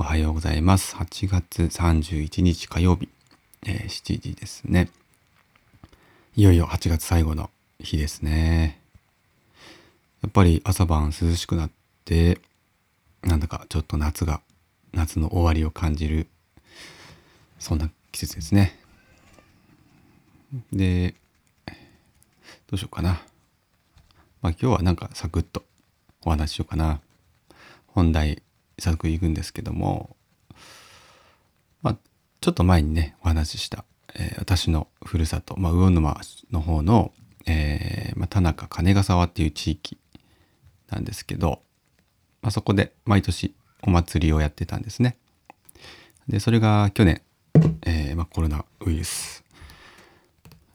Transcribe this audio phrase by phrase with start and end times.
[0.00, 0.94] おはようございます。
[0.94, 3.08] 8月31日火曜日、
[3.66, 4.90] えー7時ですね。
[6.36, 8.80] いよいよ8月最後の日ですね。
[10.22, 11.70] やっぱり朝晩涼しくなっ
[12.04, 12.38] て、
[13.22, 14.40] なんだかちょっと夏が、
[14.92, 16.28] 夏の終わりを感じる、
[17.58, 18.78] そんな季節ですね。
[20.72, 21.16] で、
[21.66, 23.20] どうしようかな。
[24.42, 25.64] まあ今日はなんかサクッと
[26.24, 27.00] お話ししようかな。
[27.88, 28.44] 本題
[28.78, 30.16] 早速行くんですけども、
[31.82, 31.96] まあ、
[32.40, 33.84] ちょっと前にねお話しした、
[34.14, 36.20] えー私のふるさと、まあ、魚沼
[36.50, 37.12] の方の、
[37.46, 39.98] えーまあ、田中金ヶ沢っていう地域
[40.90, 41.60] なんですけど、
[42.42, 45.16] まあ、そこで毎年お祭りをやってたんですね。
[46.28, 47.22] でそれが去年、
[47.86, 49.44] えーまあ、コロナウイルス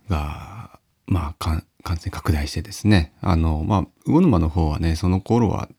[0.09, 5.69] が、まあ、感染拡大してですねあの、まあ、魚沼の方はねその頃は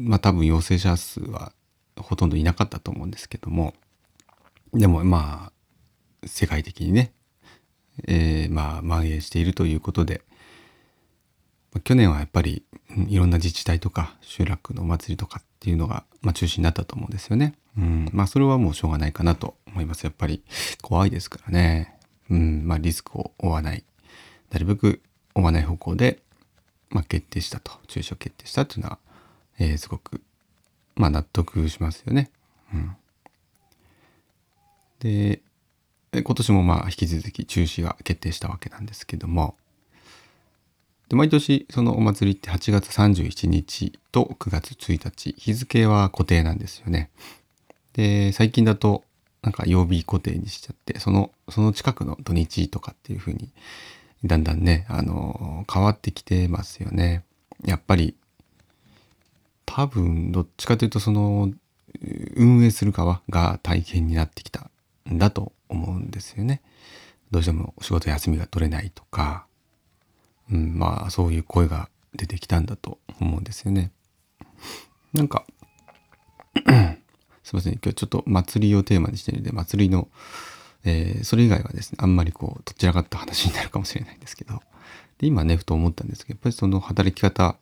[0.00, 1.52] まあ多分陽性者数は
[1.96, 3.74] ほとんどいなかったと思うんですけども
[4.72, 5.52] でもま
[6.22, 7.12] あ世界的にね、
[8.06, 10.22] えーまあ蔓延しているということで、
[11.84, 12.64] 去年はやっぱり
[13.08, 17.54] いろんな自治体とか集落のお祭りとかっていうのが、まあ、中止になったと思うんですよね。
[17.78, 20.04] うん、まあそれはもうしょうがないかなと思います。
[20.04, 20.42] やっぱり
[20.82, 21.96] 怖いですからね。
[22.28, 23.84] うん、まあリスクを負わない。
[24.50, 25.00] なるべく
[25.34, 26.22] 負わない方向で、
[26.90, 28.98] まあ、決定したと中止を決定したというのは、
[29.60, 30.20] えーすごく、
[30.96, 32.30] まあ、納得しますよね。
[32.74, 32.96] うん、
[35.00, 35.40] で
[36.12, 39.54] 今年もまあ引き続き中止が決定したわけなんですけども
[41.08, 47.10] で毎年そのお祭りって8月31日と9月1日日付は固定なんですよね。
[47.92, 49.04] で最近だと
[49.42, 53.50] なんか曜日固定にしちゃってそのその近くの土日とかっていう風に
[54.24, 57.24] だんだんねあの変わってきてますよね。
[57.64, 58.14] やっぱり
[59.72, 61.50] 多分どっちかというとその
[62.34, 64.68] 運営する側が大変になってきた
[65.08, 66.60] んだと思うんですよね。
[67.30, 69.46] どうしても仕事休みが取れないとか、
[70.50, 73.92] うん、まあそういう声が出てきたんだと思うんですよね。
[75.12, 75.44] なんか
[77.44, 80.08] すいません今日ちょっと祭りをテーマにしてるんで祭りの、
[80.84, 84.60] えーそれ以外はですねあんまりこうどちらかった話になるかもしれないんですけど
[85.18, 87.56] で今ねふと思ったんですけどやっぱりその働き方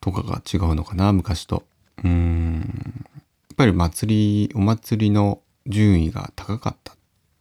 [0.00, 1.64] とかが違うのかな昔と。
[2.04, 3.04] うん
[3.48, 6.96] やっぱり祭りお祭りの順位が高かったっ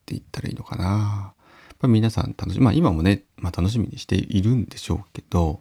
[0.06, 1.34] て言ったらいいのかな。
[1.70, 5.60] やっぱり皆さん楽しみまあ今もね、まあ、楽しみにしているんでしょうけど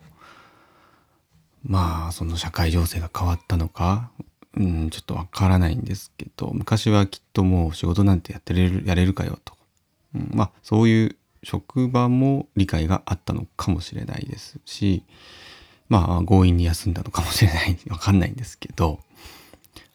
[1.62, 4.10] まあその社会情勢が変わったのか
[4.56, 9.54] うんちょっとわからないんですけど昔はきっともう仕事なんてやってれるやれるかよと、
[10.14, 15.04] うん、まあそういう職場も理解があったのかもしれないですし
[15.88, 19.00] まあ強引に休んだのかもしれないわかんないんですけど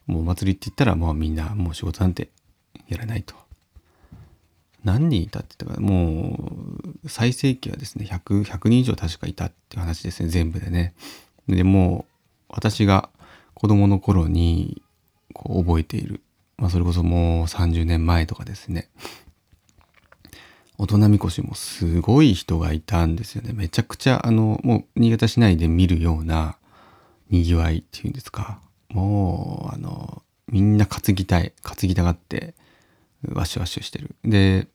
[0.06, 2.28] もう祭りって言ったらもうみんなもう仕事なんて
[2.88, 3.34] やらないと。
[4.84, 6.50] 何人いたって言ったかも
[7.04, 10.94] う最盛期はですね 100, 100人以上確かいたって話ですね全部でね。
[11.48, 12.04] でも
[12.48, 13.08] う私が
[13.54, 14.82] 子供の頃に
[15.32, 16.20] こう覚えている、
[16.58, 18.88] まあ、それこそもう30年前とかですね
[20.82, 23.52] 大人みこしもすごい人がいたんですよね。
[23.52, 26.56] めちゃくちゃあのもう新潟市内で見るような
[27.30, 28.60] にぎわいっていうんですか。
[28.88, 32.54] もうあのみんな担ぎたい担ぎたがって
[33.28, 34.16] ワシュワシュしてる。
[34.24, 34.66] で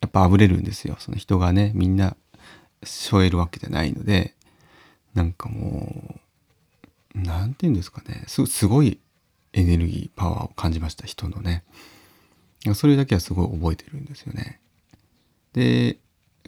[0.00, 0.94] やっぱあぶれるんですよ。
[1.00, 2.16] その人がねみんな
[2.84, 4.36] 背負えるわけじゃないので
[5.14, 6.20] なんかも
[7.16, 8.22] うなんて言うんですかね。
[8.28, 9.00] すすごい
[9.54, 11.64] エネルギーパワーを感じました人のね。
[12.76, 14.60] それだけはすごい覚えてるんですよね。
[15.52, 15.98] で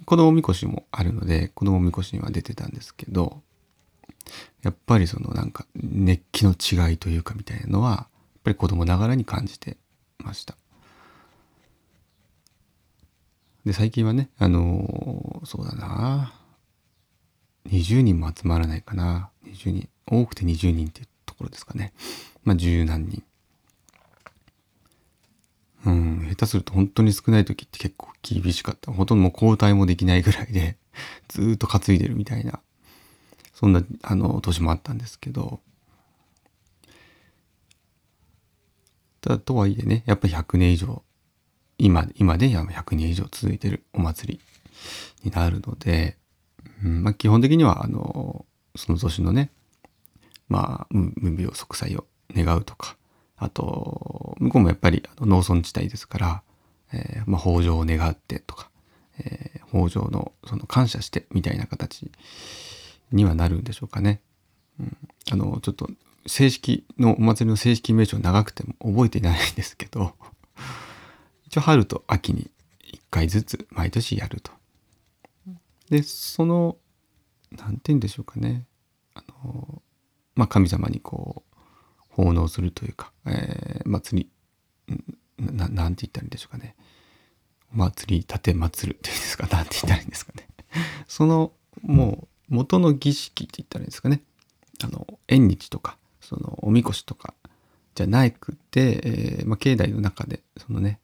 [0.05, 3.43] 子供みこしもあるので子供みこしには出てたんですけど
[4.62, 8.08] やっぱりそのなんか熱気の違いというかみたいなのはやっ
[8.44, 9.76] ぱり子供ながらに感じて
[10.19, 10.56] ました。
[13.64, 16.35] で最近はねあのーそうだな。
[17.69, 19.31] 20人も集まらないかな。
[19.44, 21.93] 20人多くて20人っていうところですかね。
[22.44, 23.23] まあ十何人。
[25.86, 26.26] うん。
[26.30, 28.92] 下手すると本当に少ない時って結構厳しかった。
[28.92, 30.76] ほとんどもう交代もできないぐらいで
[31.28, 32.60] ずっと担いでるみたいな
[33.54, 35.60] そんなあの年もあったんですけど。
[39.20, 41.02] ただとはいえねやっぱり100年以上
[41.76, 44.40] 今今で100年以上続いてるお祭り
[45.24, 46.16] になるので、
[46.82, 47.02] うん。
[47.02, 48.46] まあ、基本的にはあの
[48.76, 49.50] その年のね
[50.48, 52.96] まあ無病息災を願うとか
[53.40, 56.42] あと向こうもやっぱり農村地帯ですから、
[56.92, 58.70] えー、まあ、豊穣を願ってとか、
[59.19, 62.10] えー、豊穣のその感謝してみたいな形
[63.10, 64.20] にはなるんでしょうかね。
[64.78, 64.96] うん、
[65.32, 65.88] あのちょっと
[66.26, 70.14] 正式のお祭りの正式名称長くても覚えていないんですけど
[71.46, 72.50] 一応春と秋に
[72.92, 74.52] 1回ずつ毎年やると。
[75.88, 76.76] でその
[77.52, 78.66] 何て言うんでしょうかね
[79.14, 79.82] あの
[80.34, 81.50] まあ神様にこう
[82.20, 84.28] 奉納するというか、えー、祭
[84.88, 84.96] り
[85.38, 86.76] ななんて言ったらいいんでしょうかね。
[87.72, 89.49] お祭り立て祭るっていうんですか。
[89.50, 90.49] 何て言ったらいいんですかね。
[91.08, 91.52] その
[91.82, 94.22] もう元の儀式って言ったらいいんですかね。
[94.82, 97.34] あの縁日とかそのおみこしとか
[97.94, 101.00] じゃなくて、えー、まあ、境内の中でそのね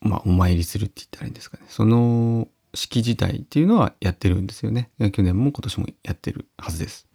[0.00, 1.64] まあお参りするって言ったらいいんですかね。
[1.68, 4.90] その式自体っていうのはやってるんですよね。
[5.12, 7.08] 去年も今年もやってるはずです。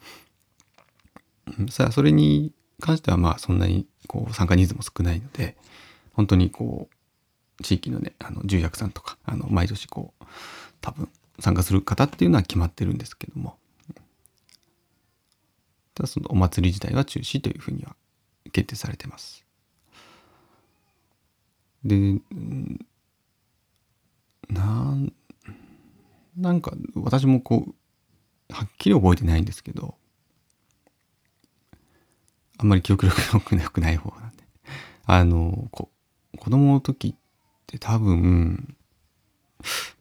[1.70, 5.58] さあそれに関してはまあそんなにこう参加人数も少ないので
[6.14, 6.90] 本当にこ
[7.60, 10.26] う地域のねあの重役さんとかあの毎年こう
[10.82, 11.10] 多分
[11.40, 13.58] 参加する方っていうのは決まってるんですけども
[15.94, 17.96] ただそのお祭り自体は中止というふうには
[18.52, 19.46] 決定されてます。
[21.84, 22.20] で
[24.50, 25.14] なん
[26.38, 27.66] なんか私もこ
[28.50, 29.96] うはっきり覚えてないんですけど
[32.64, 34.44] あんまり記憶力良くない方なんで。
[35.06, 35.90] あのこ
[36.38, 37.16] 子供の時っ
[37.68, 38.78] て多分、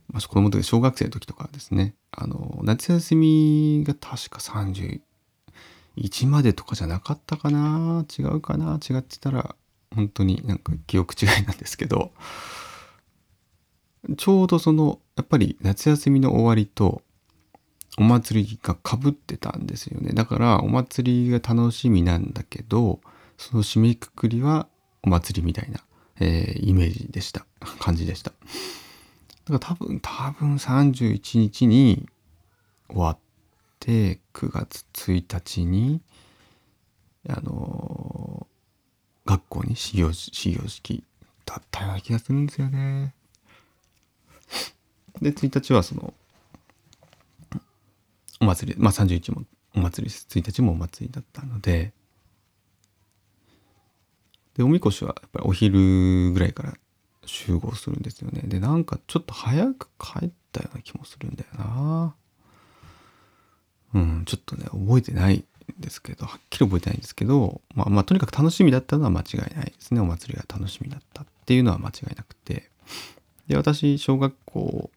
[0.09, 1.97] まあ、子供の時小学生の時とかですね。
[2.12, 5.00] あの夏休みが確か31
[6.29, 8.05] までとかじゃなかったかな。
[8.17, 8.79] 違うかな。
[8.79, 9.56] 違ってたら
[9.93, 12.12] 本当になんか記憶違いなんですけど。
[14.17, 17.03] ちょうどそのやっぱり夏休みの終わりと
[17.99, 20.12] お祭りがかぶってたんですよね。
[20.12, 23.00] だからお祭りが楽しみなんだけど
[23.37, 24.69] その締めくくりは
[25.03, 25.81] お祭りみたいな、
[26.21, 27.47] えー、イメージでした。
[27.79, 28.31] 感じでした。
[28.31, 32.09] だから多分多分31日に
[32.89, 33.19] 終わっ
[33.81, 36.00] て9月1日に
[37.29, 41.05] あのー、学校に始業始業式
[41.45, 43.15] だったような気がするんですよね。
[45.21, 46.15] で1日はその
[48.43, 49.44] お祭りまあ31も
[49.77, 51.93] お祭りです1日もお祭りだったので。
[54.56, 56.75] でおみこしはやっぱりお昼ぐらいから
[57.25, 58.43] 集合するんですよね。
[58.44, 62.15] でなんかちょっと早く帰ったような気もするんだよな。
[63.94, 65.45] うんちょっとね覚えてないん
[65.79, 70.00] ですけどはっきり覚えてないんですけどまあまあとにかく楽しみだったのは間違いないですね。
[70.00, 72.71] お祭りが楽しみだったっていうのは間違いなくて。
[73.47, 74.91] で私小学校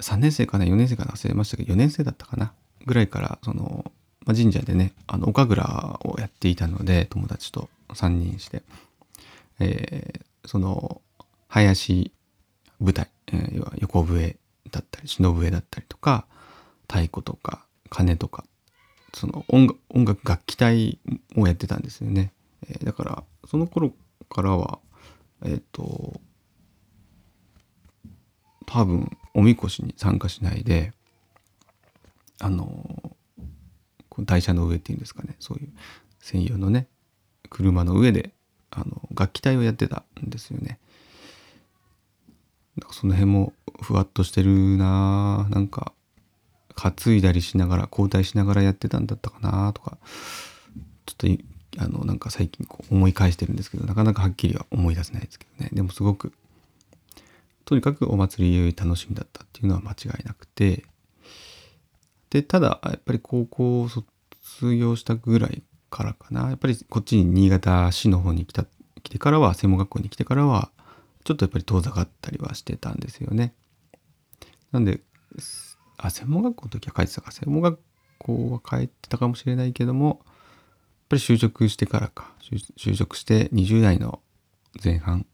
[0.00, 2.52] 3年生かな4年生かな忘れましたけど4年生だったかな
[2.84, 3.90] ぐらいからその、
[4.24, 5.66] まあ、神社でねあのお神楽
[6.08, 8.62] をやっていたので友達と3人して、
[9.60, 11.00] えー、その
[11.48, 12.12] 林
[12.80, 14.36] 舞台、えー、要は横笛
[14.70, 16.26] だったり篠笛だったりとか
[16.88, 18.44] 太鼓とか鐘とか
[19.14, 20.98] その音楽音楽楽器隊
[21.36, 22.32] をやってたんですよね、
[22.68, 23.92] えー、だからその頃
[24.28, 24.78] からは
[25.44, 26.20] えっ、ー、と
[28.66, 30.92] 多分おみこしに参加しないで
[32.40, 33.12] あの
[34.20, 35.36] 台車の上っていうんですかね。
[35.40, 35.68] そういう
[36.20, 36.88] 専用のね
[37.50, 38.30] 車の上で
[38.70, 40.78] あの楽器隊をやってたんですよね。
[42.90, 43.52] その辺も
[43.82, 45.92] ふわっとしてるななんか
[46.74, 49.98] 担いだりしながら交代しながらやってたんだったかなとか
[51.04, 55.70] ちょっとあのなんか最近こう思い返してるんですけどなかなかはっきりは思い出せないですけどね。
[55.74, 56.32] でもすごく
[57.66, 60.84] とにかくお祭り楽しみだったっていうのは間違いなくて。
[62.30, 64.06] でただやっぱり高校を卒
[64.76, 66.48] 業したぐらいからかな。
[66.48, 68.64] やっぱりこっちに新潟市の方に来た
[69.02, 70.70] 来てからは専門学校に来てからは
[71.24, 73.52] ちょっとやっぱり遠ざかったりはしてたんですよね。
[74.72, 75.00] なんで
[75.98, 77.32] あ専門学校の時は帰ってたか。
[77.32, 77.80] 専門学
[78.18, 80.16] 校は帰ってたかもしれないけどもやっ
[81.10, 82.32] ぱり就職してからか。
[82.76, 84.20] 就職して20代の
[84.82, 85.26] 前半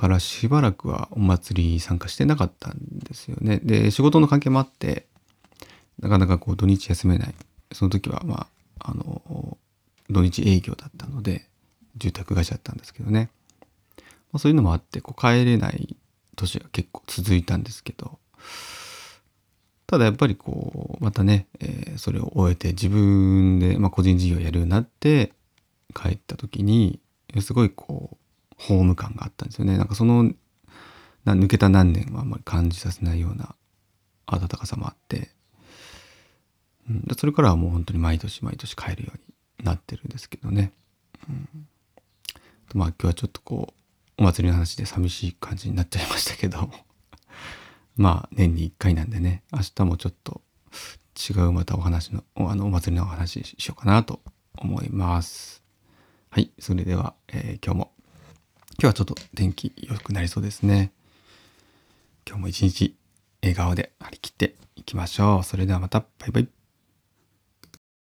[0.00, 3.60] からしばらくはお祭り参加してなかったんですよね。
[3.62, 5.04] で、仕事の関係もあって、
[6.00, 7.34] なかなかこう土日休めない。
[7.72, 8.46] その時はま
[8.78, 9.58] あ、あの、
[10.08, 11.44] 土日営業だったので、
[11.98, 13.28] 住宅会社だったんですけどね。
[14.32, 15.94] まあ、そういうのもあって、こう帰れない
[16.34, 18.18] 年が結構続いたんですけど、
[19.86, 25.34] ただやっぱりこう、またね、えー、それを終えて自分で、まあ、個人事業をやるようになって
[25.94, 27.00] 帰った時に、
[27.42, 28.19] すごいこう
[28.60, 29.78] ホーム感があったんですよね。
[29.78, 30.30] なんかその
[31.24, 33.54] 抜けた何年はあんまり感じさせないような
[34.26, 35.30] 温かさもあって、
[36.88, 39.18] うん、それからはもう本当に毎年毎年帰るよう
[39.62, 40.72] になってるんですけどね、
[41.28, 41.48] うん、
[42.74, 43.72] まあ今日はちょっとこ
[44.18, 46.70] うお祭りの話で寂しい感じになっちゃいましたけど。
[47.96, 49.42] まあ年に1回なんでね。
[49.52, 50.42] 明日もちょっと
[51.28, 54.22] 違うまたお話のあのお祭りのお話しようかなと
[54.56, 55.62] 思います。
[56.30, 57.89] はい、それでは、えー、今日も
[58.82, 60.90] 今日はちょっと天気良くなりそうですね。
[62.26, 62.96] 今日も一日
[63.42, 65.44] 笑顔で張り切っていきましょう。
[65.44, 66.59] それではまたバイバイ。